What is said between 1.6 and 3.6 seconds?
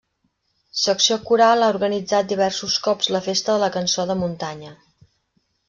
ha organitzat diversos cops la Festa